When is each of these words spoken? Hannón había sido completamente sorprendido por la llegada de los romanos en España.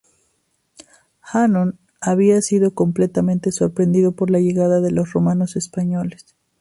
Hannón 1.21 1.77
había 2.01 2.41
sido 2.41 2.73
completamente 2.73 3.51
sorprendido 3.51 4.13
por 4.13 4.31
la 4.31 4.39
llegada 4.39 4.81
de 4.81 4.89
los 4.89 5.13
romanos 5.13 5.55
en 5.55 5.59
España. 5.59 6.01